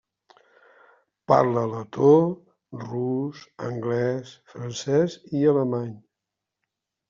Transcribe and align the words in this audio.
Parla 1.31 1.63
letó, 1.73 2.07
rus, 2.85 3.45
anglès, 3.69 4.35
francès, 4.57 5.21
i 5.41 5.47
alemany. 5.57 5.97